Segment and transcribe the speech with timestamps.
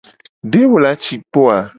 [0.51, 1.57] De wo la ci kpo a?